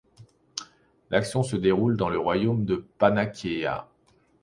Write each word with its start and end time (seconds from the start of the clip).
L'action 1.11 1.43
se 1.43 1.55
déroule 1.55 1.95
dans 1.95 2.09
le 2.09 2.17
royaume 2.17 2.65
de 2.65 2.77
Panakeia. 2.97 3.87